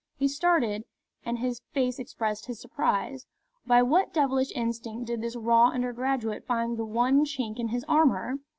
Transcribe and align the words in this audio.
He 0.17 0.27
started, 0.27 0.85
and 1.23 1.37
his 1.37 1.61
face 1.73 1.99
expressed 1.99 2.47
his 2.47 2.59
surprise. 2.59 3.27
By 3.67 3.83
what 3.83 4.11
devilish 4.15 4.51
instinct 4.55 5.05
did 5.05 5.21
this 5.21 5.35
raw 5.35 5.67
undergraduate 5.67 6.43
find 6.47 6.75
the 6.75 6.85
one 6.85 7.23
chink 7.23 7.59
in 7.59 7.67
his 7.67 7.83
armour? 7.83 8.39